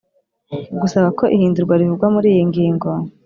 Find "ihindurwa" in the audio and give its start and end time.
1.35-1.73